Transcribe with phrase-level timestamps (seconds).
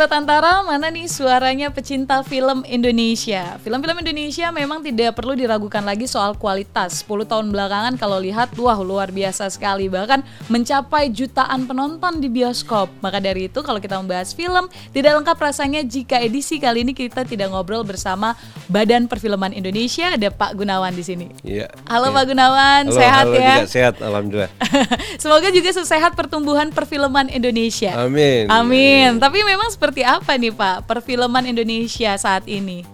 [0.00, 3.60] Sobat Antara, mana nih suaranya pecinta film Indonesia?
[3.60, 7.04] Film-film Indonesia memang tidak perlu diragukan lagi soal kualitas.
[7.04, 9.92] 10 tahun belakangan kalau lihat, wah luar biasa sekali.
[9.92, 12.88] Bahkan mencapai jutaan penonton di bioskop.
[13.04, 17.28] Maka dari itu kalau kita membahas film, tidak lengkap rasanya jika edisi kali ini kita
[17.28, 18.32] tidak ngobrol bersama
[18.72, 20.16] Badan Perfilman Indonesia.
[20.16, 21.28] Ada Pak Gunawan di sini.
[21.44, 21.68] Iya.
[21.92, 22.16] Halo iya.
[22.16, 23.52] Pak Gunawan, Halo, sehat halo ya?
[23.52, 24.52] Juga, sehat, alhamdulillah.
[25.20, 28.00] Semoga juga sehat pertumbuhan perfilman Indonesia.
[28.00, 28.48] Amin.
[28.48, 29.20] Amin.
[29.20, 32.86] Tapi memang seperti apa nih Pak perfilman Indonesia saat ini?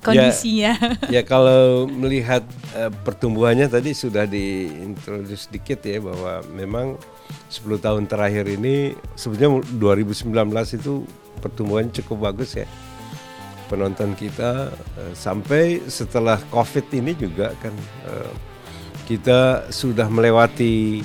[0.00, 0.72] Kondisinya.
[1.12, 2.40] Ya, ya kalau melihat
[2.72, 6.96] uh, pertumbuhannya tadi sudah diintroduce sedikit ya bahwa memang
[7.52, 10.32] 10 tahun terakhir ini sebenarnya 2019
[10.80, 11.04] itu
[11.44, 12.64] pertumbuhan cukup bagus ya
[13.68, 17.72] penonton kita uh, sampai setelah Covid ini juga kan
[18.08, 18.32] uh,
[19.06, 21.02] kita sudah melewati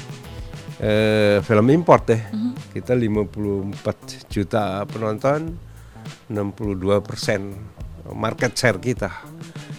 [0.81, 2.19] uh, film import ya.
[2.31, 2.51] Mm -hmm.
[2.75, 5.55] Kita 54 juta penonton,
[6.31, 7.55] 62 persen
[8.11, 9.11] market share kita.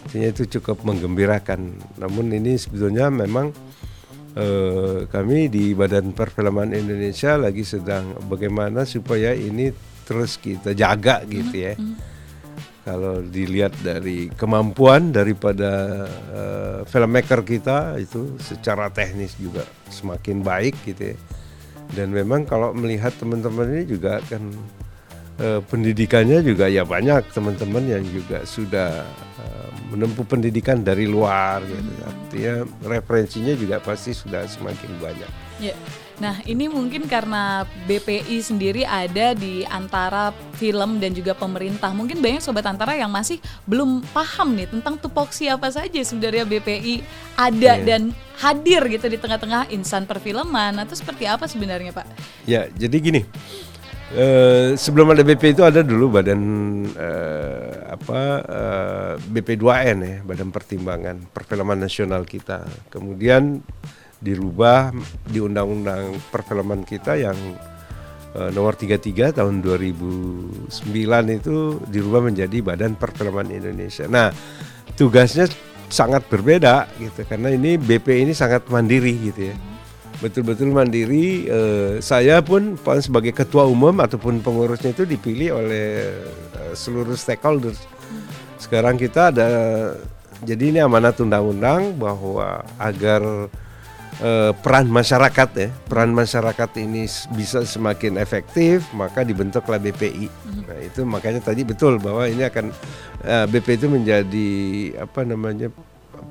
[0.06, 1.60] Artinya itu cukup menggembirakan.
[2.00, 3.52] Namun ini sebetulnya memang
[4.38, 9.70] uh, kami di Badan Perfilman Indonesia lagi sedang bagaimana supaya ini
[10.06, 11.74] terus kita jaga gitu ya.
[11.76, 12.15] Mm -hmm
[12.86, 21.10] kalau dilihat dari kemampuan daripada uh, filmmaker kita itu secara teknis juga semakin baik gitu
[21.10, 21.18] ya.
[21.98, 24.54] Dan memang kalau melihat teman-teman ini juga kan
[25.42, 29.02] uh, pendidikannya juga ya banyak teman-teman yang juga sudah
[29.42, 31.90] uh, menempuh pendidikan dari luar gitu.
[32.06, 32.54] Artinya
[32.86, 35.30] referensinya juga pasti sudah semakin banyak.
[35.58, 35.78] Yeah.
[36.16, 41.92] Nah, ini mungkin karena BPI sendiri ada di antara film dan juga pemerintah.
[41.92, 43.36] Mungkin banyak sobat antara yang masih
[43.68, 47.04] belum paham nih tentang tupoksi apa saja sebenarnya BPI
[47.36, 47.84] ada yeah.
[47.84, 50.80] dan hadir gitu di tengah-tengah insan perfilman.
[50.80, 52.06] Atau seperti apa sebenarnya, Pak?
[52.48, 53.22] Ya, jadi gini.
[54.06, 56.38] Uh, sebelum ada BP itu ada dulu badan
[56.94, 62.64] uh, apa uh, BP2N ya, Badan Pertimbangan Perfilman Nasional kita.
[62.88, 63.66] Kemudian
[64.20, 64.92] dirubah
[65.28, 67.36] di undang-undang perfilman kita yang
[68.36, 70.68] uh, nomor 33 tahun 2009
[71.32, 71.56] itu
[71.88, 74.04] dirubah menjadi Badan Perfilman Indonesia.
[74.08, 74.32] Nah,
[74.96, 75.48] tugasnya
[75.86, 79.56] sangat berbeda gitu karena ini BP ini sangat mandiri gitu ya.
[80.16, 81.44] Betul-betul mandiri.
[81.48, 86.16] Uh, saya pun sebagai ketua umum ataupun pengurusnya itu dipilih oleh
[86.56, 87.84] uh, seluruh stakeholders.
[88.56, 89.48] Sekarang kita ada
[90.44, 93.52] jadi ini amanat undang-undang bahwa agar
[94.20, 95.68] uh, peran masyarakat ya.
[95.88, 100.62] Peran masyarakat ini bisa semakin efektif maka dibentuklah BPI mm-hmm.
[100.66, 102.72] nah itu makanya tadi betul bahwa ini akan
[103.24, 104.50] eh, BPI itu menjadi
[105.00, 105.68] apa namanya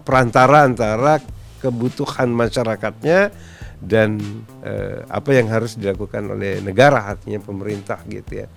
[0.05, 1.21] perantara antara
[1.61, 3.33] kebutuhan masyarakatnya
[3.81, 4.17] dan
[4.65, 8.47] uh, apa yang harus dilakukan oleh negara artinya pemerintah gitu ya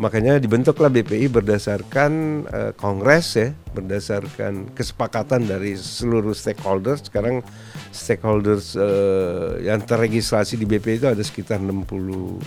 [0.00, 2.12] makanya dibentuklah BPI berdasarkan
[2.48, 7.44] uh, kongres ya berdasarkan kesepakatan dari seluruh stakeholders sekarang
[7.92, 12.40] stakeholders uh, yang terregistrasi di BP itu ada sekitar 62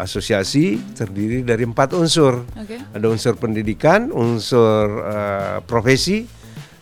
[0.00, 2.48] asosiasi terdiri dari empat unsur.
[2.56, 2.80] Okay.
[2.96, 6.24] Ada unsur pendidikan, unsur uh, profesi,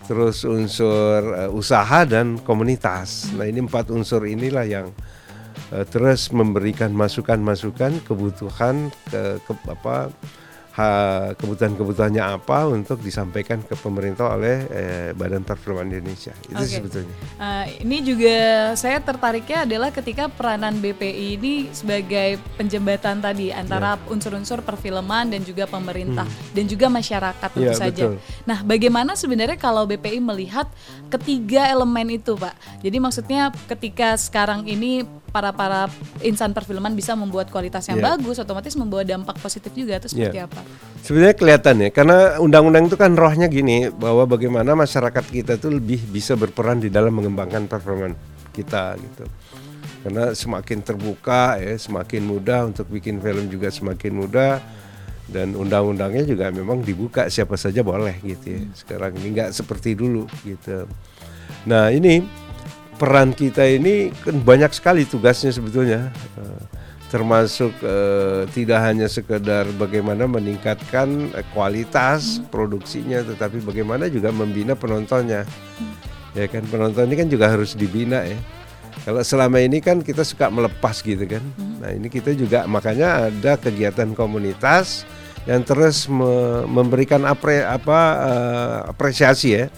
[0.06, 3.34] terus unsur uh, usaha dan komunitas.
[3.34, 4.94] Nah ini empat unsur inilah yang
[5.92, 10.08] terus memberikan masukan-masukan kebutuhan ke, ke apa
[11.34, 16.30] kebutuhan-kebutuhannya apa untuk disampaikan ke pemerintah oleh eh, Badan Perfilman Indonesia.
[16.46, 16.78] Itu okay.
[16.78, 17.14] sebetulnya.
[17.34, 18.38] Uh, ini juga
[18.78, 24.12] saya tertariknya adalah ketika peranan BPI ini sebagai penjembatan tadi antara yeah.
[24.12, 26.54] unsur-unsur perfilman dan juga pemerintah hmm.
[26.54, 28.04] dan juga masyarakat tentu yeah, saja.
[28.14, 28.22] Betul.
[28.46, 30.70] Nah, bagaimana sebenarnya kalau BPI melihat
[31.10, 32.54] ketiga elemen itu, Pak?
[32.86, 35.92] Jadi maksudnya ketika sekarang ini para para
[36.24, 38.14] insan perfilman bisa membuat kualitas yang yeah.
[38.14, 40.00] bagus, otomatis membawa dampak positif juga.
[40.00, 40.48] Itu seperti yeah.
[40.48, 40.60] apa?
[41.02, 46.04] Sebenarnya kelihatan ya, karena undang-undang itu kan rohnya gini bahwa bagaimana masyarakat kita itu lebih
[46.04, 48.12] bisa berperan di dalam mengembangkan perfilman
[48.52, 49.24] kita gitu.
[50.04, 54.60] Karena semakin terbuka ya, semakin mudah untuk bikin film juga semakin mudah
[55.28, 58.60] dan undang-undangnya juga memang dibuka siapa saja boleh gitu ya.
[58.76, 60.84] Sekarang ini nggak seperti dulu gitu.
[61.64, 62.20] Nah ini
[63.00, 66.62] peran kita ini kan banyak sekali tugasnya sebetulnya uh,
[67.08, 72.52] termasuk uh, tidak hanya sekedar bagaimana meningkatkan uh, kualitas hmm.
[72.52, 75.94] produksinya tetapi bagaimana juga membina penontonnya hmm.
[76.36, 78.36] ya kan penonton ini kan juga harus dibina ya
[79.08, 81.74] kalau selama ini kan kita suka melepas gitu kan hmm.
[81.80, 85.08] nah ini kita juga makanya ada kegiatan komunitas
[85.48, 89.72] yang terus me memberikan apre apa uh, apresiasi ya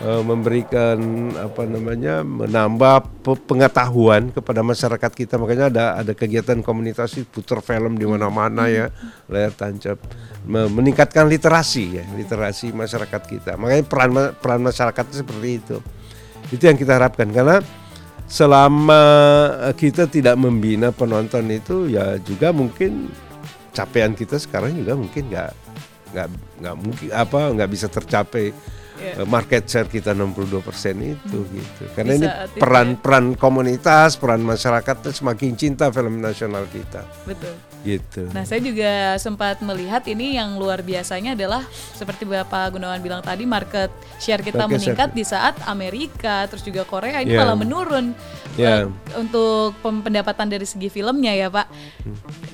[0.00, 0.98] uh, memberikan
[1.36, 5.34] apa namanya menambah pengetahuan kepada masyarakat kita.
[5.36, 8.88] Makanya ada ada kegiatan komunitas putar film di mana-mana ya
[9.28, 10.00] layar tancap.
[10.48, 13.52] Meningkatkan literasi ya literasi masyarakat kita.
[13.60, 14.10] Makanya peran
[14.40, 15.76] peran masyarakat seperti itu.
[16.50, 17.28] Itu yang kita harapkan.
[17.30, 17.60] Karena
[18.30, 19.02] selama
[19.74, 23.10] kita tidak membina penonton itu ya juga mungkin
[23.74, 25.50] capaian kita sekarang juga mungkin nggak
[26.14, 26.28] nggak
[26.62, 28.54] nggak mungkin apa nggak bisa tercapai
[29.00, 29.24] yeah.
[29.24, 30.60] market share kita 62%
[31.00, 31.50] itu hmm.
[31.56, 31.82] gitu.
[31.96, 32.28] Karena Bisa, ini
[32.60, 37.02] peran-peran komunitas, peran masyarakat semakin cinta film nasional kita.
[37.24, 37.69] Betul.
[37.80, 38.28] Gitu.
[38.36, 41.64] Nah, saya juga sempat melihat ini yang luar biasanya adalah
[41.96, 43.88] seperti Bapak Gunawan bilang tadi market
[44.20, 45.16] share kita market meningkat share.
[45.16, 47.40] di saat Amerika terus juga Korea ini yeah.
[47.40, 48.12] malah menurun
[48.60, 48.84] yeah.
[48.84, 51.66] uh, untuk pendapatan dari segi filmnya ya, Pak.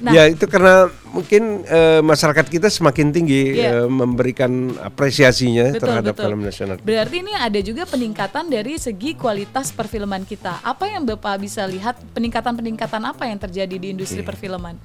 [0.06, 3.82] Nah, ya itu karena mungkin uh, masyarakat kita semakin tinggi yeah.
[3.82, 6.24] uh, memberikan apresiasinya betul, terhadap betul.
[6.30, 6.78] film nasional.
[6.78, 10.62] Berarti ini ada juga peningkatan dari segi kualitas perfilman kita.
[10.62, 14.30] Apa yang Bapak bisa lihat peningkatan-peningkatan apa yang terjadi di industri yeah.
[14.30, 14.78] perfilman?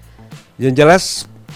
[0.62, 1.04] Yang jelas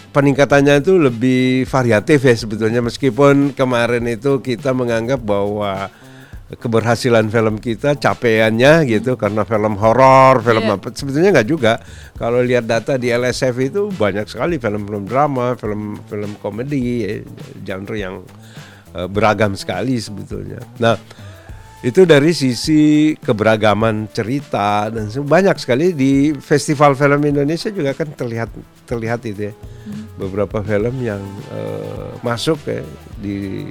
[0.10, 5.94] peningkatannya itu lebih variatif ya sebetulnya meskipun kemarin itu kita menganggap bahwa
[6.46, 10.78] keberhasilan film kita capaiannya gitu karena film horor, film yeah.
[10.78, 11.81] apa sebetulnya nggak juga.
[12.18, 17.13] Kalau lihat data di LSF itu banyak sekali film-film drama, film-film komedi, ya,
[17.66, 18.16] genre yang
[18.94, 20.62] uh, beragam sekali sebetulnya.
[20.78, 20.96] Nah,
[21.83, 28.50] itu dari sisi keberagaman cerita dan banyak sekali di festival film Indonesia juga kan terlihat
[28.88, 30.16] terlihat itu ya hmm.
[30.16, 32.81] beberapa film yang uh, masuk ya
[33.19, 33.68] di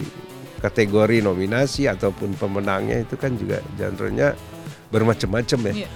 [0.60, 4.32] kategori nominasi ataupun pemenangnya itu kan juga genrenya
[4.88, 5.84] bermacam-macam ya.
[5.84, 5.90] Yeah.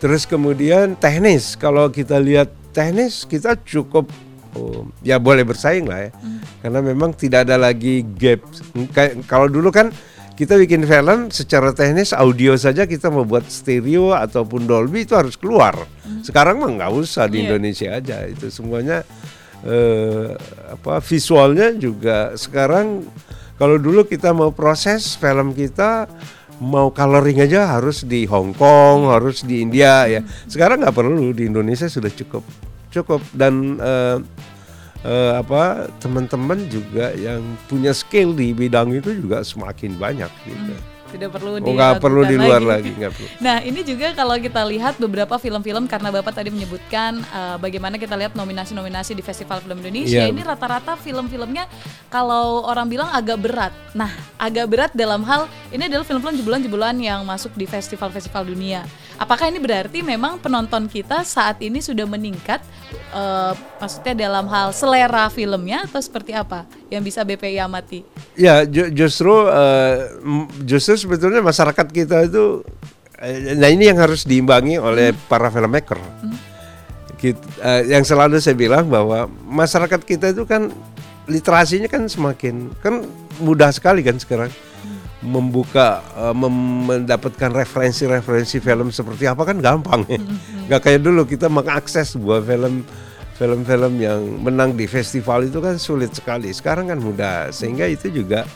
[0.00, 4.08] Terus kemudian teknis kalau kita lihat teknis kita cukup
[4.56, 6.10] oh, ya boleh bersaing lah ya.
[6.16, 6.40] Hmm.
[6.64, 8.40] Karena memang tidak ada lagi gap.
[9.28, 9.92] Kalau dulu kan
[10.34, 15.38] kita bikin film secara teknis audio saja kita mau buat stereo ataupun Dolby itu harus
[15.38, 15.78] keluar.
[16.02, 16.26] Hmm.
[16.26, 17.44] Sekarang mah nggak usah di yeah.
[17.46, 19.06] Indonesia aja itu semuanya
[19.62, 20.34] eh,
[20.74, 23.06] apa visualnya juga sekarang
[23.54, 26.10] kalau dulu kita mau proses film kita
[26.58, 30.22] mau coloring aja harus di Hong Kong, harus di India ya.
[30.50, 32.42] Sekarang nggak perlu di Indonesia sudah cukup
[32.90, 34.18] cukup dan eh,
[35.04, 40.74] uh, apa teman-teman juga yang punya skill di bidang itu juga semakin banyak gitu.
[40.74, 43.28] Hmm tidak perlu oh, nggak perlu di luar lagi, lagi perlu.
[43.46, 48.18] Nah ini juga kalau kita lihat beberapa film-film karena bapak tadi menyebutkan uh, bagaimana kita
[48.18, 50.32] lihat nominasi-nominasi di Festival Film Indonesia yeah.
[50.32, 51.70] ini rata-rata film-filmnya
[52.10, 53.72] kalau orang bilang agak berat.
[53.94, 54.10] Nah
[54.42, 58.82] agak berat dalam hal ini adalah film-film jebolan-jebolan yang masuk di festival-festival dunia.
[59.14, 62.58] Apakah ini berarti memang penonton kita saat ini sudah meningkat?
[63.14, 68.02] Uh, maksudnya dalam hal selera filmnya atau seperti apa yang bisa BPI amati?
[68.34, 70.18] Ya ju justru uh,
[70.66, 72.66] justru sebetulnya masyarakat kita itu
[73.22, 75.30] uh, nah ini yang harus diimbangi oleh hmm.
[75.30, 75.98] para filmmaker.
[75.98, 76.34] Hmm.
[77.14, 80.74] Kita, uh, yang selalu saya bilang bahwa masyarakat kita itu kan
[81.30, 83.06] literasinya kan semakin kan
[83.38, 84.50] mudah sekali kan sekarang
[85.24, 90.20] membuka uh, mendapatkan referensi-referensi film seperti apa kan gampang ya.
[90.20, 90.68] Mm-hmm.
[90.68, 92.84] Gak kayak dulu kita mengakses sebuah film
[93.34, 96.52] film-film yang menang di festival itu kan sulit sekali.
[96.54, 98.46] Sekarang kan mudah sehingga itu juga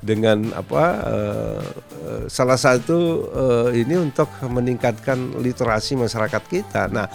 [0.00, 1.62] dengan apa uh,
[2.06, 6.86] uh, salah satu uh, ini untuk meningkatkan literasi masyarakat kita.
[6.88, 7.10] Nah,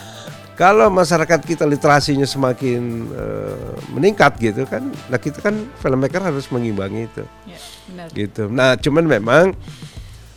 [0.61, 7.09] kalau masyarakat kita literasinya semakin uh, meningkat gitu kan, nah kita kan filmmaker harus mengimbangi
[7.09, 7.25] itu.
[7.49, 8.07] Ya, benar.
[8.13, 8.43] Gitu.
[8.45, 9.57] Nah, cuman memang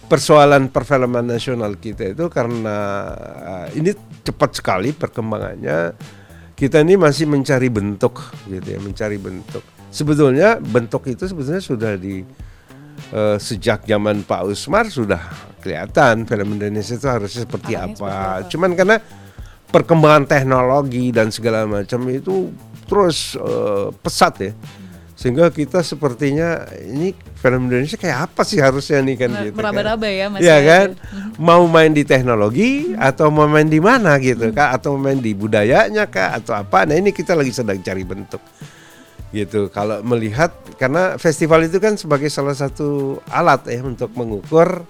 [0.08, 2.76] persoalan perfilman nasional kita itu karena
[3.20, 3.92] uh, ini
[4.24, 5.92] cepat sekali perkembangannya.
[6.56, 9.60] Kita ini masih mencari bentuk gitu ya, mencari bentuk.
[9.92, 12.24] Sebetulnya bentuk itu sebetulnya sudah di
[13.12, 15.20] uh, sejak zaman Pak Usmar sudah
[15.60, 17.92] kelihatan film Indonesia itu harusnya seperti apa.
[17.92, 18.48] seperti apa.
[18.48, 18.96] Cuman karena
[19.74, 22.54] perkembangan teknologi dan segala macam itu
[22.86, 24.52] terus uh, pesat ya.
[25.14, 30.18] Sehingga kita sepertinya ini film Indonesia kayak apa sih harusnya nih kan gitu meraba-raba kan.
[30.18, 30.88] ya mas ya kan?
[31.38, 34.54] Mau main di teknologi atau mau main di mana gitu hmm.
[34.54, 34.70] kak?
[34.78, 36.42] Atau main di budayanya kak?
[36.42, 36.86] Atau apa?
[36.86, 38.42] Nah ini kita lagi sedang cari bentuk
[39.30, 39.70] gitu.
[39.70, 44.82] Kalau melihat karena festival itu kan sebagai salah satu alat ya untuk mengukur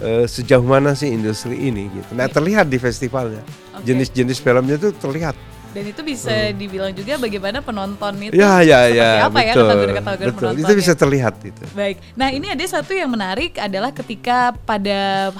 [0.00, 2.12] uh, sejauh mana sih industri ini gitu.
[2.16, 3.44] Nah terlihat di festivalnya
[3.80, 4.44] jenis-jenis okay.
[4.44, 5.36] filmnya itu terlihat.
[5.72, 6.52] Dan itu bisa hmm.
[6.60, 10.60] dibilang juga bagaimana penonton itu ya, ya, ya, apa ya, betul, ya kategori-kategori penonton.
[10.60, 11.64] Itu bisa terlihat itu.
[11.72, 11.96] Baik.
[12.12, 15.32] Nah ini ada satu yang menarik adalah ketika pada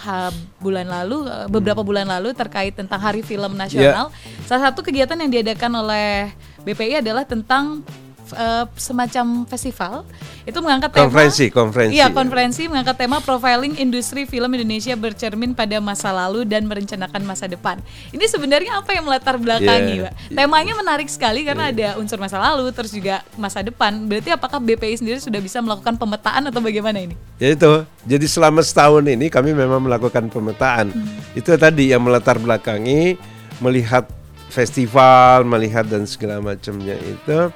[0.56, 1.88] bulan lalu eh, beberapa hmm.
[1.92, 4.44] bulan lalu terkait tentang Hari Film Nasional, yeah.
[4.48, 6.32] salah satu kegiatan yang diadakan oleh
[6.64, 7.84] BPI adalah tentang
[8.32, 10.06] uh, semacam festival
[10.42, 11.92] itu mengangkat konferensi, tema konferensi.
[11.94, 17.46] Iya, konferensi mengangkat tema profiling industri film Indonesia bercermin pada masa lalu dan merencanakan masa
[17.46, 17.78] depan.
[18.10, 20.10] Ini sebenarnya apa yang melatar belakangi, yeah.
[20.10, 20.34] Pak?
[20.34, 21.94] Temanya menarik sekali karena yeah.
[21.94, 23.94] ada unsur masa lalu terus juga masa depan.
[24.06, 27.14] Berarti apakah BPI sendiri sudah bisa melakukan pemetaan atau bagaimana ini?
[27.38, 27.86] Ya itu.
[28.02, 30.90] Jadi selama setahun ini kami memang melakukan pemetaan.
[30.90, 31.38] Hmm.
[31.38, 33.14] Itu tadi yang melatar belakangi
[33.62, 34.10] melihat
[34.52, 37.48] festival, melihat dan segala macamnya itu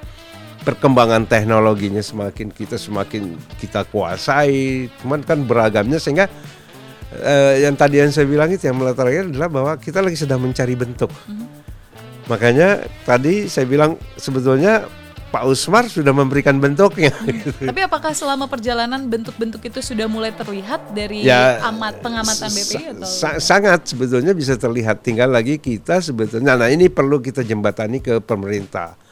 [0.67, 6.27] perkembangan teknologinya semakin kita semakin kita kuasai, cuman kan beragamnya sehingga
[7.15, 10.75] eh, yang tadi yang saya bilang itu yang melatarnya adalah bahwa kita lagi sedang mencari
[10.75, 11.15] bentuk.
[11.31, 11.49] Mm -hmm.
[12.27, 14.83] Makanya tadi saya bilang sebetulnya
[15.31, 17.11] Pak Usmar sudah memberikan bentuknya.
[17.13, 17.69] Hmm.
[17.71, 23.07] Tapi apakah selama perjalanan bentuk-bentuk itu sudah mulai terlihat dari ya, amat pengamatan BPI atau?
[23.07, 25.03] Sa sangat sebetulnya bisa terlihat.
[25.03, 26.55] Tinggal lagi kita sebetulnya.
[26.55, 29.06] Nah ini perlu kita jembatani ke pemerintah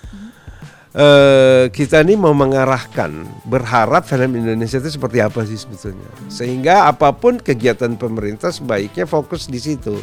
[0.95, 6.09] uh, kita ini mau mengarahkan berharap film Indonesia itu seperti apa sih sebetulnya?
[6.31, 9.99] Sehingga apa pun kegiatan pemerintah sebaiknya fokus di situ.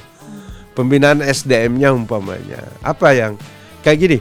[0.71, 2.63] Pembinaan SDM-nya umpamanya.
[2.79, 3.36] Apa yang
[3.83, 4.19] kayak gini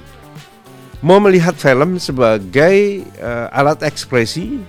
[1.01, 4.61] mau melihat film sebagai uh, alat ekspresi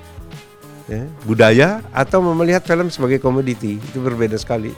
[0.87, 4.71] ya, budaya atau mau melihat film sebagai komoditi itu berbeda sekali.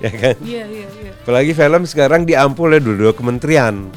[0.00, 0.36] Ya kan?
[0.40, 1.12] Iya iya iya.
[1.20, 3.92] Apalagi film sekarang diampul oleh dua-dua kementerian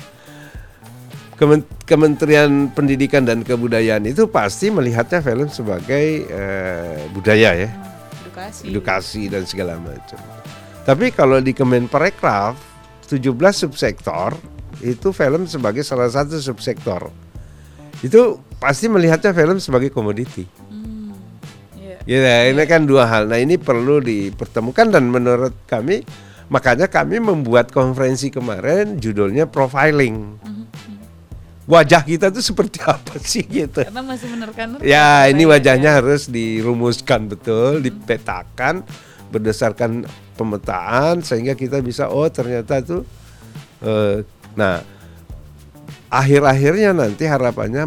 [1.83, 7.69] Kementerian Pendidikan dan Kebudayaan itu pasti melihatnya film sebagai uh, budaya ya,
[8.23, 8.63] edukasi.
[8.69, 10.19] edukasi dan segala macam.
[10.83, 12.59] Tapi kalau di Kemenparekraf
[13.07, 14.35] 17 subsektor
[14.83, 17.07] itu film sebagai salah satu subsektor.
[18.03, 20.43] Itu pasti melihatnya film sebagai komoditi.
[20.67, 21.15] Hmm,
[22.03, 22.47] yeah.
[22.47, 23.31] Ya, ini kan dua hal.
[23.31, 26.03] Nah, ini perlu dipertemukan dan menurut kami
[26.51, 30.35] makanya kami membuat konferensi kemarin judulnya profiling.
[30.43, 30.52] Hmm
[31.63, 33.83] wajah kita tuh seperti apa sih gitu.
[33.83, 34.65] Karena masih menerkan.
[34.83, 35.97] Ya, ini wajahnya ya.
[35.99, 38.83] harus dirumuskan betul, dipetakan
[39.33, 40.05] berdasarkan
[40.37, 43.01] pemetaan sehingga kita bisa oh ternyata tuh
[43.81, 44.21] uh,
[44.53, 44.85] nah
[46.13, 47.81] akhir-akhirnya nanti harapannya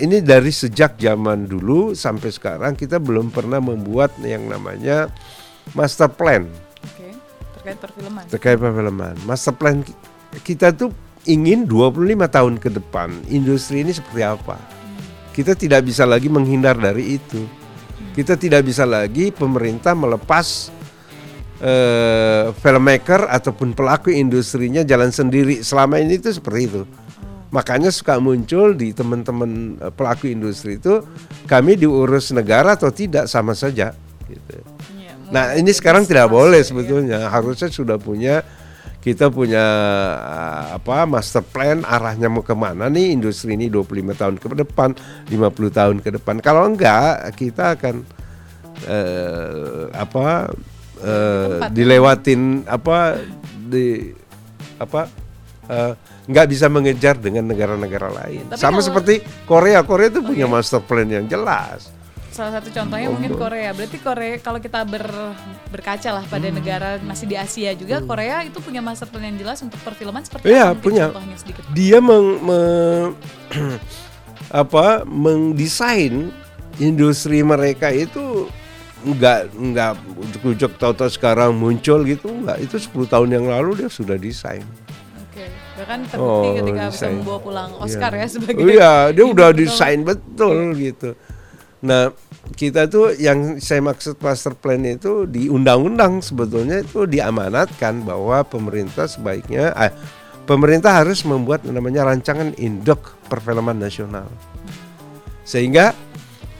[0.00, 5.12] ini dari sejak zaman dulu sampai sekarang kita belum pernah membuat yang namanya
[5.76, 6.48] master plan.
[6.80, 7.12] Oke,
[7.60, 8.22] terkait perfilman.
[8.32, 9.14] Terkait perfilman.
[9.28, 9.84] Master plan
[10.40, 10.88] kita tuh
[11.26, 14.56] ingin 25 tahun ke depan industri ini seperti apa.
[15.34, 17.44] Kita tidak bisa lagi menghindar dari itu.
[18.16, 20.72] Kita tidak bisa lagi pemerintah melepas
[21.60, 25.60] uh, filmmaker ataupun pelaku industrinya jalan sendiri.
[25.60, 26.82] Selama ini itu seperti itu.
[27.52, 30.98] Makanya suka muncul di teman-teman eh, pelaku industri itu
[31.46, 33.94] kami diurus negara atau tidak sama saja.
[34.26, 34.56] Gitu.
[34.98, 36.66] Ya, nah ini sekarang tidak boleh ya.
[36.66, 37.18] sebetulnya.
[37.22, 37.30] Ya.
[37.30, 38.42] Harusnya sudah punya
[39.06, 39.62] kita punya
[40.18, 44.98] uh, apa master plan arahnya mau ke mana nih industri ini 25 tahun ke depan
[45.30, 46.42] 50 tahun ke depan.
[46.42, 48.02] Kalau enggak kita akan
[48.90, 50.50] uh, apa
[51.06, 54.10] uh, dilewatin apa di
[54.82, 55.06] apa
[55.70, 55.94] uh,
[56.26, 58.50] nggak bisa mengejar dengan negara-negara lain.
[58.50, 59.86] Tapi sama seperti Korea.
[59.86, 61.94] Korea itu punya master plan yang jelas
[62.36, 63.72] salah satu contohnya mungkin Korea.
[63.72, 65.08] Berarti Korea kalau kita ber,
[65.72, 66.56] berkaca lah pada hmm.
[66.60, 68.06] negara masih di Asia juga, hmm.
[68.06, 70.84] Korea itu punya master plan yang jelas untuk perfilman seperti iya, apa?
[70.84, 71.08] punya.
[71.72, 72.60] Dia meng, me,
[74.62, 76.28] apa mendesain
[76.76, 78.52] industri mereka itu
[79.06, 84.20] enggak enggak ujuk-ujuk tahu-tahu sekarang muncul gitu enggak itu 10 tahun yang lalu dia sudah
[84.20, 84.66] desain.
[85.24, 85.46] Oke,
[85.80, 86.92] bahkan terbukti oh, ketika desain.
[86.92, 88.24] bisa membawa pulang Oscar yeah.
[88.24, 91.16] ya sebagai oh, Iya, dia udah desain betul gitu.
[91.84, 92.10] Nah,
[92.54, 99.10] kita tuh yang saya maksud master plan itu di undang-undang sebetulnya itu diamanatkan bahwa pemerintah
[99.10, 99.92] sebaiknya eh,
[100.46, 104.30] pemerintah harus membuat namanya rancangan induk perfilman nasional.
[105.42, 105.90] Sehingga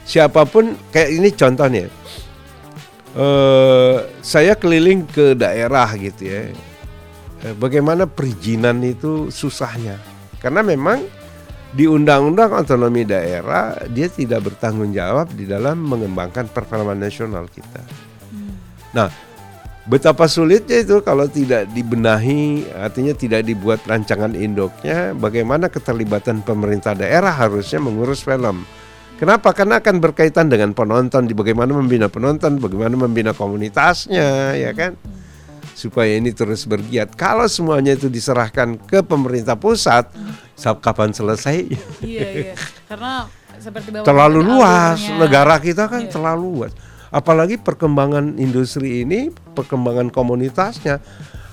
[0.03, 1.87] siapa pun kayak ini contohnya.
[3.17, 6.53] Uh, saya keliling ke daerah gitu ya.
[7.41, 9.97] Eh, bagaimana perizinan itu susahnya.
[10.37, 11.01] Karena memang
[11.75, 17.81] di Undang-Undang Otonomi Daerah dia tidak bertanggung jawab di dalam mengembangkan perfilman nasional kita.
[18.31, 18.55] Hmm.
[18.95, 19.09] Nah,
[19.83, 27.35] betapa sulitnya itu kalau tidak dibenahi, artinya tidak dibuat rancangan induknya, bagaimana keterlibatan pemerintah daerah
[27.35, 28.63] harusnya mengurus film.
[29.17, 29.49] Kenapa?
[29.49, 34.93] Karena akan berkaitan dengan penonton, di bagaimana membina penonton, bagaimana membina komunitasnya, ya kan?
[34.93, 35.26] Hmm
[35.77, 37.13] supaya ini terus bergiat.
[37.13, 40.09] Kalau semuanya itu diserahkan ke pemerintah pusat,
[40.81, 41.69] kapan selesai?
[42.01, 42.53] Iya, iya.
[42.89, 43.29] Karena
[43.61, 46.09] seperti bahwa terlalu luas negara kita kan iya.
[46.09, 46.73] terlalu luas.
[47.13, 50.97] Apalagi perkembangan industri ini, perkembangan komunitasnya,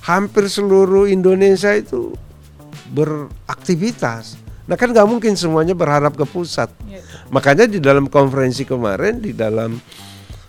[0.08, 2.16] hampir seluruh Indonesia itu
[2.96, 6.72] beraktivitas Nah kan nggak mungkin semuanya berharap ke pusat.
[6.88, 7.04] Ya.
[7.28, 9.76] Makanya di dalam konferensi kemarin di dalam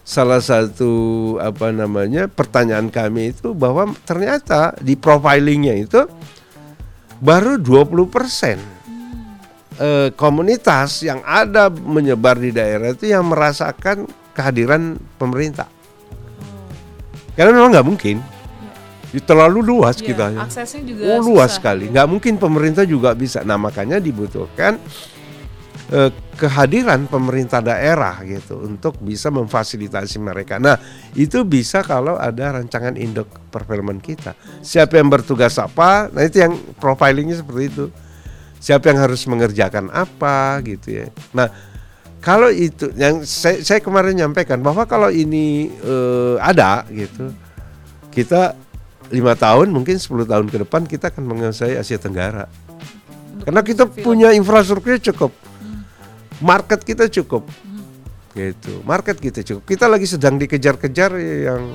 [0.05, 0.93] salah satu
[1.41, 6.05] apa namanya pertanyaan kami itu bahwa ternyata di profilingnya itu
[7.17, 8.61] baru 20 persen
[9.81, 14.05] eh, komunitas yang ada menyebar di daerah itu yang merasakan
[14.37, 15.65] kehadiran pemerintah.
[17.33, 18.17] Karena memang nggak mungkin.
[19.15, 20.27] Terlalu luas ya, kita.
[20.43, 21.87] aksesnya juga oh, luas sekali.
[21.87, 23.47] Nggak mungkin pemerintah juga bisa.
[23.47, 24.75] Nah makanya dibutuhkan
[25.91, 30.57] eh, kehadiran pemerintah daerah gitu untuk bisa memfasilitasi mereka.
[30.57, 30.79] Nah
[31.13, 34.33] itu bisa kalau ada rancangan induk perfilman kita.
[34.61, 37.85] Siapa yang bertugas apa nah itu yang profilingnya seperti itu.
[38.59, 41.07] Siapa yang harus mengerjakan apa gitu ya.
[41.37, 41.47] Nah
[42.25, 47.29] kalau itu yang saya, saya kemarin nyampaikan bahwa kalau ini uh, ada gitu
[48.09, 48.57] kita
[49.13, 52.49] lima tahun mungkin 10 tahun ke depan kita akan menguasai Asia Tenggara.
[53.45, 55.31] Karena kita punya infrastruktur cukup.
[56.41, 57.45] Market kita cukup.
[57.63, 57.83] Hmm.
[58.35, 58.83] gitu.
[58.83, 59.63] Market kita cukup.
[59.63, 61.71] Kita lagi sedang dikejar-kejar yang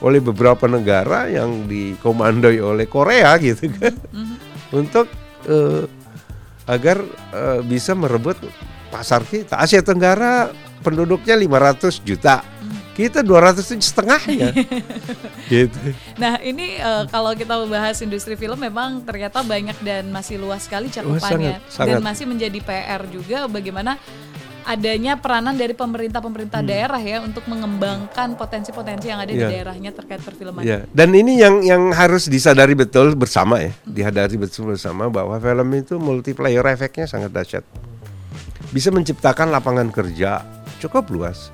[0.00, 3.94] oleh beberapa negara yang dikomandoi oleh Korea gitu kan.
[4.10, 4.36] Hmm.
[4.70, 5.06] untuk
[5.50, 5.84] uh,
[6.66, 7.02] agar
[7.34, 8.38] uh, bisa merebut
[8.90, 9.58] pasar kita.
[9.58, 10.50] Asia Tenggara
[10.82, 12.42] penduduknya 500 juta
[13.08, 14.52] kita 200 setengahnya
[15.52, 15.80] gitu
[16.20, 20.92] nah ini uh, kalau kita membahas industri film memang ternyata banyak dan masih luas sekali
[20.92, 23.96] cakupannya oh, dan masih menjadi PR juga bagaimana
[24.70, 26.68] adanya peranan dari pemerintah-pemerintah hmm.
[26.68, 29.40] daerah ya untuk mengembangkan potensi-potensi yang ada yeah.
[29.40, 29.50] di ya.
[29.50, 30.62] daerahnya terkait perfilman.
[30.62, 30.84] Yeah.
[30.92, 33.90] Dan ini yang yang harus disadari betul bersama ya, hmm.
[33.90, 37.64] dihadari betul bersama bahwa film itu multiplayer efeknya sangat dahsyat.
[38.70, 40.44] Bisa menciptakan lapangan kerja
[40.78, 41.50] cukup luas.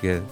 [0.00, 0.22] Ya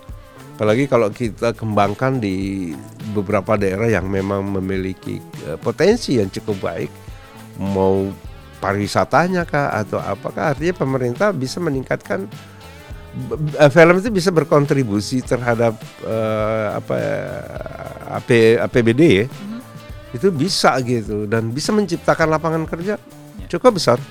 [0.59, 2.75] apalagi kalau kita kembangkan di
[3.15, 6.91] beberapa daerah yang memang memiliki uh, potensi yang cukup baik
[7.63, 8.11] mau
[8.59, 12.27] pariwisatanya kah atau apakah artinya pemerintah bisa meningkatkan
[13.55, 16.97] uh, film itu bisa berkontribusi terhadap uh, apa
[18.19, 19.61] AP, APBD ya mm-hmm.
[20.19, 23.47] itu bisa gitu dan bisa menciptakan lapangan kerja ya.
[23.47, 24.03] cukup besar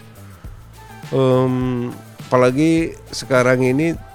[1.12, 1.92] um,
[2.24, 4.07] apalagi sekarang ini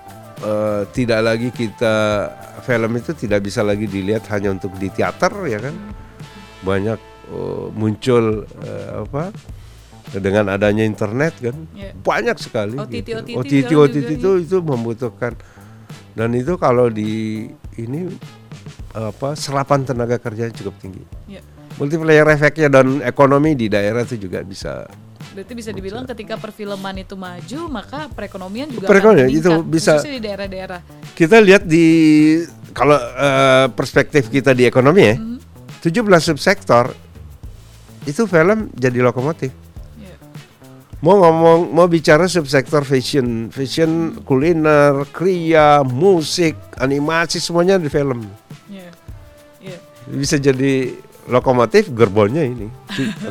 [0.42, 2.28] uh, tidak lagi kita
[2.62, 5.74] film itu tidak bisa lagi dilihat hanya untuk di teater ya kan
[6.62, 7.00] banyak
[7.32, 9.34] uh, muncul uh, apa
[10.12, 11.94] dengan adanya internet kan yeah.
[11.96, 13.10] banyak sekali OTT gitu.
[13.22, 15.32] OTT, OTT, OTT itu itu membutuhkan
[16.12, 17.48] dan itu kalau di
[17.80, 18.12] ini
[18.92, 21.40] apa serapan tenaga kerja cukup tinggi yeah.
[21.80, 24.84] multiplier efeknya dan ekonomi di daerah itu juga bisa
[25.32, 29.92] Berarti bisa dibilang ketika perfilman itu maju, maka perekonomian juga perekonomian akan meningkat, itu bisa
[30.04, 30.80] di daerah-daerah.
[31.16, 31.86] Kita lihat di
[32.76, 35.38] kalau uh, perspektif kita di ekonomi ya, mm -hmm.
[35.80, 36.92] 17 subsektor
[38.04, 39.54] itu film jadi lokomotif.
[39.96, 40.20] Yeah.
[41.00, 48.28] Mau ngomong, mau bicara subsektor fashion, fashion, kuliner, kriya, musik, animasi semuanya di film.
[48.68, 48.92] Yeah.
[49.64, 49.80] Yeah.
[50.12, 50.92] Bisa jadi
[51.30, 52.66] lokomotif gerbongnya ini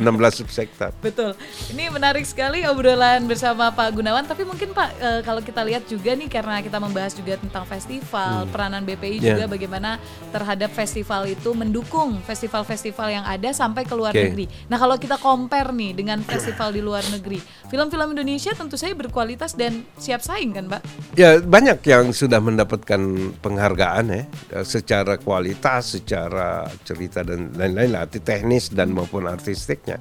[0.42, 0.90] subsektor.
[1.04, 1.36] Betul.
[1.70, 4.24] Ini menarik sekali obrolan bersama Pak Gunawan.
[4.24, 8.48] Tapi mungkin Pak e, kalau kita lihat juga nih karena kita membahas juga tentang festival,
[8.48, 8.50] hmm.
[8.50, 9.36] peranan BPI yeah.
[9.36, 10.00] juga bagaimana
[10.32, 14.32] terhadap festival itu mendukung festival-festival yang ada sampai ke luar okay.
[14.32, 14.46] negeri.
[14.72, 19.52] Nah kalau kita compare nih dengan festival di luar negeri, film-film Indonesia tentu saja berkualitas
[19.52, 20.80] dan siap saing kan Pak?
[21.14, 23.00] Ya banyak yang sudah mendapatkan
[23.44, 24.22] penghargaan ya
[24.64, 29.98] secara kualitas, secara cerita dan lain-lain lain arti teknis dan maupun artistiknya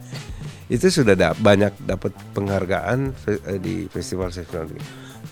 [0.71, 4.81] itu sudah da banyak dapat penghargaan fe eh, di festival festival negeri.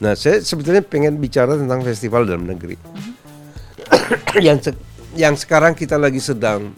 [0.04, 2.76] Nah, saya sebetulnya pengen bicara tentang festival dalam negeri.
[4.46, 4.76] yang se
[5.16, 6.76] yang sekarang kita lagi sedang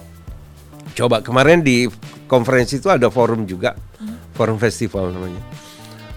[0.93, 1.89] coba kemarin di
[2.29, 3.73] konferensi itu ada forum juga,
[4.37, 5.41] forum festival namanya.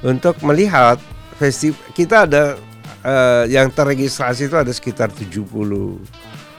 [0.05, 1.01] Untuk melihat
[1.40, 2.61] festival kita ada
[3.01, 5.49] uh, yang terregistrasi itu ada sekitar 70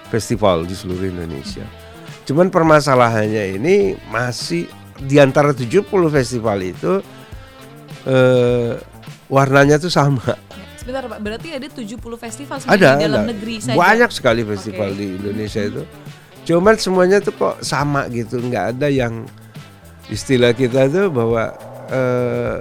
[0.09, 1.84] festival di seluruh Indonesia.
[2.25, 4.65] Cuman permasalahannya ini masih
[4.97, 6.99] di antara 70 festival itu
[8.09, 8.73] eh,
[9.29, 10.33] warnanya tuh sama.
[10.81, 13.29] Sebentar Pak, berarti ada 70 festival ada, di dalam ada.
[13.33, 13.77] negeri saja.
[13.77, 14.97] Banyak sekali festival okay.
[14.97, 15.83] di Indonesia itu.
[16.45, 19.25] Cuman semuanya tuh kok sama gitu, nggak ada yang
[20.13, 21.53] istilah kita tuh bahwa
[21.89, 22.57] eh,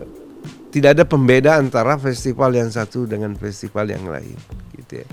[0.73, 4.37] tidak ada pembeda antara festival yang satu dengan festival yang lain
[4.77, 5.09] gitu ya.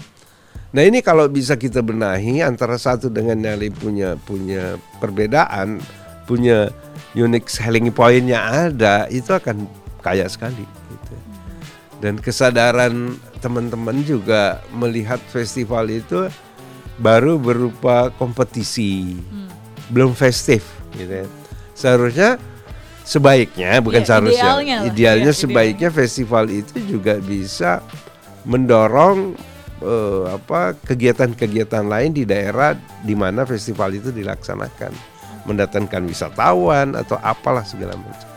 [0.71, 5.83] Nah ini kalau bisa kita benahi antara satu dengan yang lain punya punya perbedaan,
[6.23, 6.71] punya
[7.11, 9.67] unique selling pointnya ada, itu akan
[9.99, 10.63] kaya sekali.
[10.63, 11.15] Gitu.
[11.99, 16.31] Dan kesadaran teman-teman juga melihat festival itu
[17.03, 19.51] baru berupa kompetisi, hmm.
[19.91, 20.63] belum festif.
[20.95, 21.27] Gitu ya.
[21.75, 22.39] Seharusnya
[23.03, 25.99] sebaiknya bukan ya, seharusnya idealnya, idealnya ya, sebaiknya idealnya.
[25.99, 27.83] festival itu juga bisa
[28.47, 29.35] mendorong
[29.81, 34.93] uh, apa kegiatan-kegiatan lain di daerah di mana festival itu dilaksanakan.
[35.41, 38.29] Mendatangkan wisatawan atau apalah segala macam.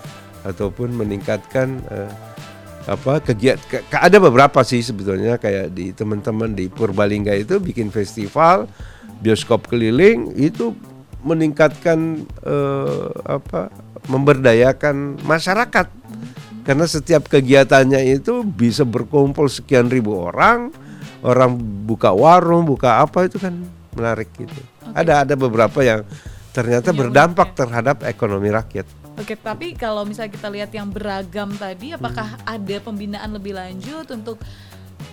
[0.44, 2.12] Ataupun meningkatkan uh,
[2.84, 8.68] apa kegiatan ke, ada beberapa sih sebetulnya kayak di teman-teman di Purbalingga itu bikin festival
[9.24, 10.76] bioskop keliling itu
[11.24, 13.72] meningkatkan uh, apa
[14.08, 15.88] memberdayakan masyarakat.
[16.64, 20.72] Karena setiap kegiatannya itu bisa berkumpul sekian ribu orang
[21.24, 21.56] orang
[21.88, 23.56] buka warung buka apa itu kan
[23.96, 24.92] menarik gitu okay.
[24.92, 26.04] ada ada beberapa yang
[26.52, 27.56] ternyata ya, berdampak ya.
[27.64, 32.50] terhadap ekonomi rakyat Oke, tapi kalau misalnya kita lihat yang beragam tadi, apakah hmm.
[32.50, 34.42] ada pembinaan lebih lanjut untuk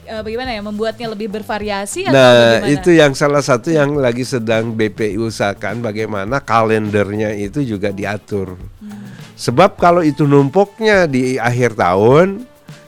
[0.09, 2.09] uh, bagaimana ya membuatnya lebih bervariasi?
[2.09, 2.73] Atau nah, bagaimana?
[2.73, 8.57] itu yang salah satu yang lagi sedang BPI usahakan bagaimana kalendernya itu juga diatur.
[8.81, 9.05] Hmm.
[9.37, 12.41] Sebab kalau itu numpuknya di akhir tahun,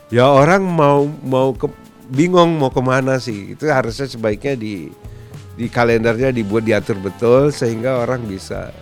[0.10, 1.70] ya orang mau mau ke,
[2.14, 3.58] bingung mau ke mana sih?
[3.58, 4.94] Itu harusnya sebaiknya di
[5.54, 8.74] di kalendernya dibuat diatur betul sehingga orang bisa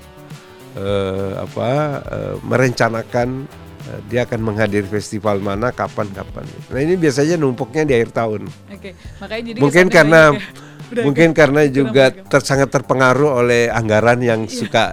[0.76, 1.70] uh, apa
[2.04, 3.48] uh, merencanakan
[3.88, 6.48] uh, dia akan menghadiri festival mana kapan kapan.
[6.72, 8.42] Nah ini biasanya numpuknya di akhir tahun.
[8.72, 10.22] Oke, makanya jadi mungkin karena
[11.06, 14.52] mungkin karena juga ter, sangat terpengaruh oleh anggaran yang yeah.
[14.52, 14.84] suka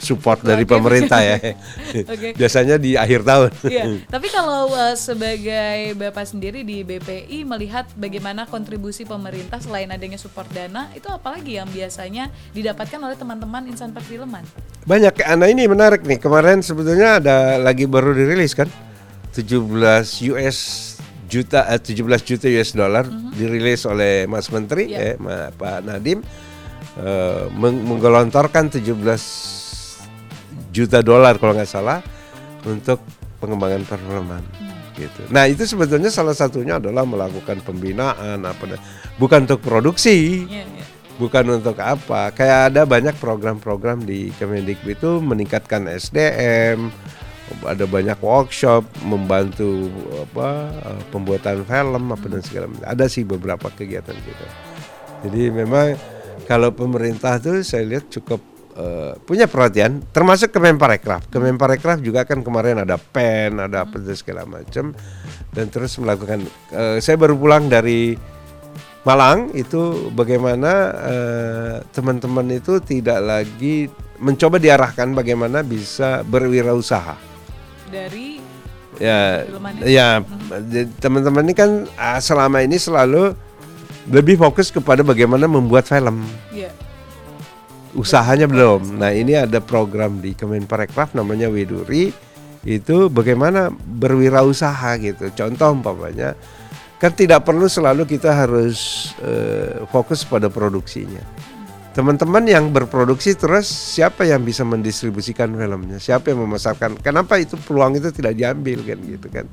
[0.00, 1.36] support dari pemerintah ya.
[2.12, 2.32] okay.
[2.34, 3.50] Biasanya di akhir tahun.
[3.66, 3.84] Iya.
[4.06, 10.48] Tapi kalau uh, sebagai Bapak sendiri di BPI melihat bagaimana kontribusi pemerintah selain adanya support
[10.50, 14.42] dana, itu apalagi yang biasanya didapatkan oleh teman-teman insan perfilman?
[14.88, 15.20] Banyak.
[15.36, 16.18] Nah ini menarik nih.
[16.18, 18.70] Kemarin sebetulnya ada lagi baru dirilis kan.
[19.36, 20.58] 17 US
[21.28, 23.32] juta eh, 17 juta US dollar mm -hmm.
[23.36, 25.14] dirilis oleh Mas Menteri yeah.
[25.14, 26.24] eh, Pak Nadim
[26.98, 29.67] uh, menggelontorkan 17
[30.78, 31.98] juta dolar kalau nggak salah
[32.62, 33.02] untuk
[33.42, 34.98] pengembangan perfilman hmm.
[34.98, 35.20] gitu.
[35.34, 38.78] Nah itu sebetulnya salah satunya adalah melakukan pembinaan apa
[39.18, 40.86] bukan untuk produksi, yeah, yeah.
[41.18, 42.30] bukan untuk apa.
[42.34, 46.90] Kayak ada banyak program-program di Kemendikbud itu meningkatkan SDM,
[47.64, 49.88] ada banyak workshop membantu
[50.22, 50.70] apa
[51.14, 52.86] pembuatan film apa dan segala macam.
[52.86, 54.46] Ada sih beberapa kegiatan gitu.
[55.26, 55.98] Jadi memang
[56.46, 61.26] kalau pemerintah tuh saya lihat cukup uh, punya perhatian termasuk Kemenparekraf.
[61.28, 64.94] Kemenparekraf juga kan kemarin ada pen, ada apa segala macam
[65.52, 68.14] dan terus melakukan uh, saya baru pulang dari
[69.06, 73.88] Malang itu bagaimana uh, teman-teman itu tidak lagi
[74.20, 77.16] mencoba diarahkan bagaimana bisa berwirausaha.
[77.88, 78.36] Dari
[79.00, 79.48] ya
[79.86, 81.00] ya hmm.
[81.00, 81.70] teman-teman ini kan
[82.20, 83.32] selama ini selalu
[84.12, 86.28] lebih fokus kepada bagaimana membuat film.
[86.52, 86.87] Yeah
[87.98, 89.02] usahanya belum.
[89.02, 92.14] Nah ini ada program di Kemenparekraf namanya Widuri
[92.62, 95.34] itu bagaimana berwirausaha gitu.
[95.34, 96.38] Contoh umpamanya
[96.98, 101.22] kan tidak perlu selalu kita harus uh, fokus pada produksinya.
[101.94, 105.98] Teman-teman yang berproduksi terus siapa yang bisa mendistribusikan filmnya?
[105.98, 107.02] Siapa yang memasarkan?
[107.02, 109.46] Kenapa itu peluang itu tidak diambil kan gitu kan?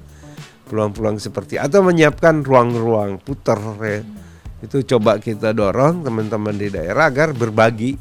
[0.69, 4.05] Peluang-peluang seperti atau menyiapkan ruang-ruang putar ya.
[4.61, 7.97] Itu coba kita dorong teman-teman di daerah agar berbagi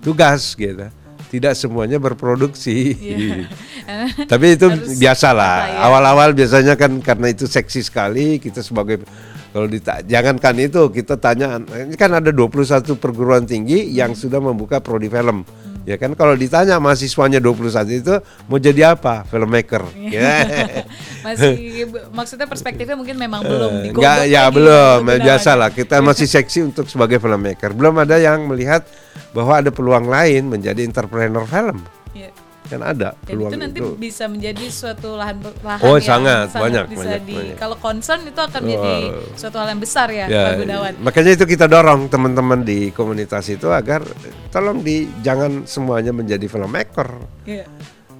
[0.00, 0.88] tugas gitu
[1.26, 2.94] tidak semuanya berproduksi.
[2.96, 3.50] Yeah.
[4.30, 5.56] Tapi itu biasalah.
[5.68, 5.78] Ya.
[5.90, 9.02] Awal-awal biasanya kan karena itu seksi sekali kita sebagai
[9.50, 11.56] kalau dita jangankan itu kita tanya
[11.96, 15.42] kan ada 21 perguruan tinggi yang sudah membuka prodi film.
[15.42, 15.75] Hmm.
[15.86, 18.14] Ya kan kalau ditanya mahasiswanya 21 itu
[18.50, 19.22] mau jadi apa?
[19.30, 19.86] Filmmaker.
[20.16, 20.86] Yeah.
[21.20, 25.02] masih maksudnya perspektifnya mungkin memang belum Enggak, ya belum.
[25.06, 27.74] Biasalah kita masih seksi untuk sebagai filmmaker.
[27.74, 28.86] Belum ada yang melihat
[29.30, 31.84] bahwa ada peluang lain menjadi entrepreneur film.
[32.14, 32.34] Yeah.
[32.66, 33.88] Kan ada peluang Dan itu nanti itu.
[33.96, 37.56] bisa menjadi suatu lahan lahan oh, yang sangat, sangat banyak bisa banyak, di banyak.
[37.56, 39.34] kalau concern itu akan menjadi oh.
[39.38, 40.92] suatu hal yang besar ya, ya Pak Gunawan.
[41.02, 44.04] Makanya itu kita dorong teman-teman di komunitas itu agar
[44.50, 47.08] tolong di jangan semuanya menjadi filmmaker.
[47.48, 47.66] Yeah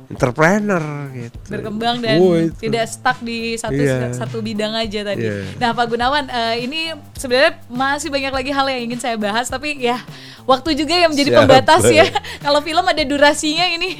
[0.07, 1.39] entrepreneur gitu.
[1.51, 4.15] Berkembang dan oh, tidak stuck di satu yeah.
[4.15, 5.27] satu bidang aja tadi.
[5.27, 5.59] Yeah.
[5.59, 9.83] Nah, Pak Gunawan, uh, ini sebenarnya masih banyak lagi hal yang ingin saya bahas tapi
[9.83, 9.99] ya
[10.47, 11.41] waktu juga yang menjadi Siap.
[11.43, 12.07] pembatas ya.
[12.47, 13.99] Kalau film ada durasinya ini.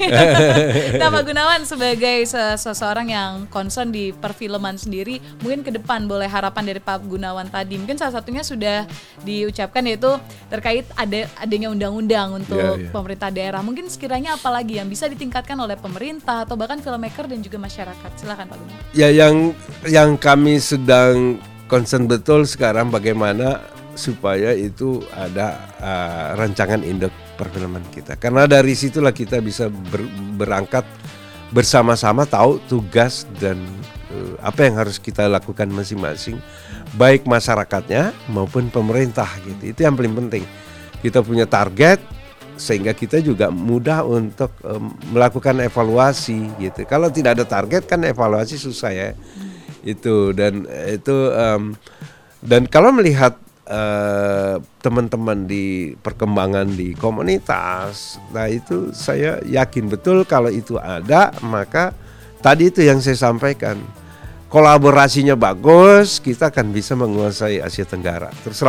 [0.99, 2.23] nah, Pak Gunawan sebagai
[2.55, 7.75] seseorang yang concern di perfilman sendiri, mungkin ke depan boleh harapan dari Pak Gunawan tadi.
[7.75, 8.87] Mungkin salah satunya sudah
[9.27, 10.15] diucapkan yaitu
[10.47, 12.91] terkait ada adanya undang-undang untuk yeah, yeah.
[12.95, 13.59] pemerintah daerah.
[13.59, 15.96] Mungkin sekiranya apalagi yang bisa ditingkatkan oleh pemerintah
[16.45, 18.11] atau bahkan filmmaker dan juga masyarakat.
[18.15, 18.81] Silakan Pak Gunawan.
[18.93, 19.57] Ya yang
[19.87, 23.61] yang kami sedang concern betul sekarang bagaimana
[23.97, 28.15] supaya itu ada uh, rancangan induk perfilman kita.
[28.15, 30.05] Karena dari situlah kita bisa ber,
[30.37, 30.85] berangkat
[31.49, 33.57] bersama-sama tahu tugas dan
[34.13, 36.37] uh, apa yang harus kita lakukan masing-masing,
[36.95, 39.73] baik masyarakatnya maupun pemerintah gitu.
[39.73, 40.45] Itu yang paling penting.
[41.01, 42.01] Kita punya target
[42.57, 46.83] sehingga kita juga mudah untuk um, melakukan evaluasi gitu.
[46.89, 49.09] Kalau tidak ada target kan evaluasi susah ya.
[49.85, 51.77] Itu dan itu um,
[52.43, 53.37] dan kalau melihat
[53.69, 61.95] uh, teman-teman di perkembangan di komunitas, nah itu saya yakin betul kalau itu ada maka
[62.43, 63.79] tadi itu yang saya sampaikan
[64.47, 68.31] kolaborasinya bagus, kita akan bisa menguasai Asia Tenggara.
[68.43, 68.59] Terus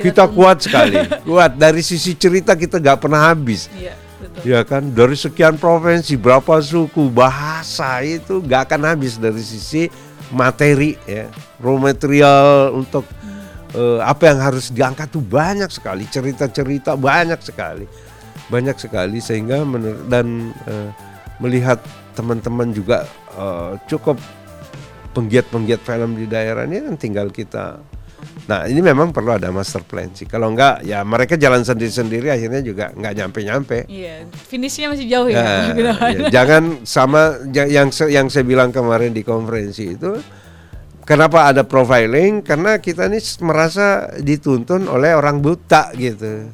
[0.00, 0.96] kita kuat sekali,
[1.28, 3.68] kuat dari sisi cerita kita nggak pernah habis.
[3.76, 4.40] Iya, betul.
[4.48, 9.92] Ya kan, dari sekian provinsi, berapa suku, bahasa itu nggak akan habis dari sisi
[10.32, 11.28] materi ya,
[11.60, 13.76] raw material untuk hmm.
[13.76, 17.84] uh, apa yang harus diangkat tuh banyak sekali, cerita-cerita banyak sekali,
[18.48, 19.62] banyak sekali sehingga
[20.08, 20.88] dan uh,
[21.42, 21.78] melihat
[22.14, 24.18] teman-teman juga uh, cukup
[25.10, 27.82] penggiat-penggiat film di daerah ini kan tinggal kita
[28.50, 30.26] Nah ini memang perlu ada master plan sih.
[30.26, 33.86] Kalau enggak ya mereka jalan sendiri-sendiri akhirnya juga nggak nyampe-nyampe.
[33.86, 35.38] Iya, finishnya masih jauh ya.
[35.38, 35.50] Nah,
[36.10, 40.18] ya jangan sama yang yang saya bilang kemarin di konferensi itu.
[41.06, 42.42] Kenapa ada profiling?
[42.42, 46.46] Karena kita ini merasa dituntun oleh orang buta gitu,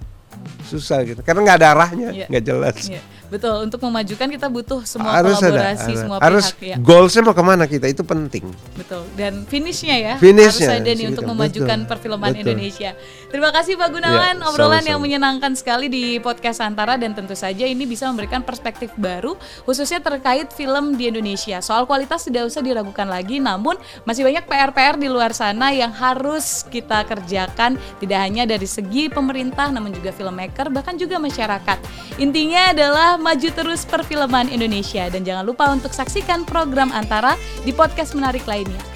[0.64, 1.20] susah gitu.
[1.20, 2.24] Karena nggak ada arahnya, iya.
[2.24, 2.88] nggak jelas.
[2.88, 3.15] Iya.
[3.26, 6.82] Betul, untuk memajukan kita butuh semua harus kolaborasi ada, semua harus pihak ya.
[6.82, 8.46] Goalsnya mau ke mana kita itu penting.
[8.78, 12.42] Betul, dan finishnya ya finishnya, harus ada nih untuk memajukan betul, perfilman betul.
[12.46, 12.90] Indonesia.
[13.26, 14.90] Terima kasih Pak Gunawan, ya, obrolan sama-sama.
[14.94, 19.34] yang menyenangkan sekali di podcast Antara dan tentu saja ini bisa memberikan perspektif baru
[19.66, 21.58] khususnya terkait film di Indonesia.
[21.58, 23.74] Soal kualitas tidak usah diragukan lagi, namun
[24.06, 29.68] masih banyak PR-PR di luar sana yang harus kita kerjakan tidak hanya dari segi pemerintah
[29.74, 31.78] namun juga filmmaker bahkan juga masyarakat.
[32.22, 38.16] Intinya adalah maju terus perfilman Indonesia dan jangan lupa untuk saksikan program Antara di podcast
[38.16, 38.95] menarik lainnya.